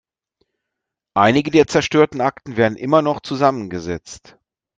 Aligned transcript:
Einige 1.13 1.51
der 1.51 1.67
zerstörten 1.67 2.21
Akten 2.21 2.57
werden 2.57 2.75
immer 2.75 3.03
noch 3.03 3.19
zusammengesetzt. 3.19 4.39